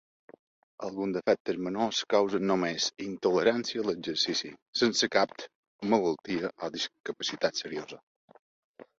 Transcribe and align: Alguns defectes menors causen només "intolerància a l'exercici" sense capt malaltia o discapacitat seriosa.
Alguns 0.85 1.15
defectes 1.15 1.57
menors 1.65 1.97
causen 2.13 2.45
només 2.51 2.87
"intolerància 3.07 3.83
a 3.83 3.85
l'exercici" 3.89 4.49
sense 4.81 5.09
capt 5.17 5.45
malaltia 5.95 6.49
o 6.69 6.71
discapacitat 6.77 7.61
seriosa. 7.65 8.01